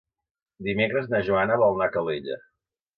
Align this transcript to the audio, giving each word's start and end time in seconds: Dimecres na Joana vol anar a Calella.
Dimecres 0.69 1.11
na 1.13 1.21
Joana 1.29 1.61
vol 1.67 1.77
anar 1.79 1.89
a 1.91 1.95
Calella. 2.01 2.45